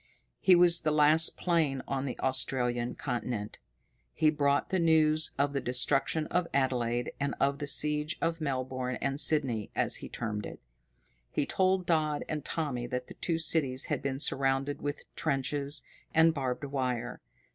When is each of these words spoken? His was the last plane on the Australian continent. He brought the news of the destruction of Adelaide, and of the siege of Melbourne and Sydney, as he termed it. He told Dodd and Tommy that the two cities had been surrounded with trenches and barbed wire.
His 0.39 0.55
was 0.55 0.81
the 0.81 0.89
last 0.89 1.37
plane 1.37 1.83
on 1.87 2.05
the 2.05 2.17
Australian 2.21 2.95
continent. 2.95 3.59
He 4.15 4.31
brought 4.31 4.71
the 4.71 4.79
news 4.79 5.31
of 5.37 5.53
the 5.53 5.61
destruction 5.61 6.25
of 6.31 6.47
Adelaide, 6.55 7.11
and 7.19 7.35
of 7.39 7.59
the 7.59 7.67
siege 7.67 8.17
of 8.19 8.41
Melbourne 8.41 8.97
and 8.99 9.19
Sydney, 9.19 9.69
as 9.75 9.97
he 9.97 10.09
termed 10.09 10.47
it. 10.47 10.59
He 11.29 11.45
told 11.45 11.85
Dodd 11.85 12.25
and 12.27 12.43
Tommy 12.43 12.87
that 12.87 13.09
the 13.09 13.13
two 13.13 13.37
cities 13.37 13.85
had 13.93 14.01
been 14.01 14.19
surrounded 14.19 14.81
with 14.81 15.03
trenches 15.15 15.83
and 16.15 16.33
barbed 16.33 16.63
wire. 16.63 17.21